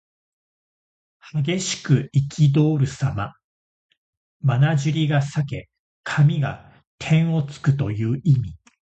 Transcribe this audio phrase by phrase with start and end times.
[1.33, 3.33] 激しくいきどおるさま。
[4.41, 5.69] まなじりが裂け
[6.03, 8.55] 髪が天をつくという意味。